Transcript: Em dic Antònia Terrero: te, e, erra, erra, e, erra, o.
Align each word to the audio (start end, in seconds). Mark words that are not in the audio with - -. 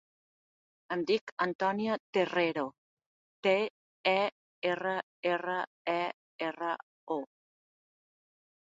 Em 0.95 1.03
dic 1.11 1.33
Antònia 1.45 1.97
Terrero: 2.17 2.65
te, 3.49 3.53
e, 4.13 4.17
erra, 4.73 4.95
erra, 5.35 5.61
e, 5.97 6.01
erra, 6.51 6.75
o. 7.21 7.21